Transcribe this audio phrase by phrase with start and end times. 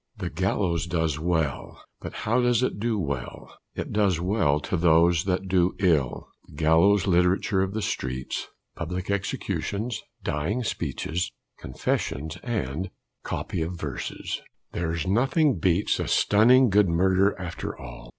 [0.17, 3.55] "The gallows does well: but how does it do well?
[3.75, 6.57] It does well to those that do ill." [Illustration: THE EXECUTION.] DIVISION IV.
[6.57, 7.07] THE "GALLOWS"
[7.45, 8.47] LITERATURE OF THE STREETS.
[8.77, 11.31] PUBLIC EXECUTIONS, DYING SPEECHES.
[11.59, 12.89] CONFESSIONS, AND
[13.23, 14.41] COPY OF VERSES.
[14.71, 18.09] "There's nothing beats a stunning good murder after all."